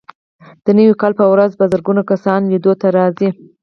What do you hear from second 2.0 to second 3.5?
کسان لیدو ته راځي.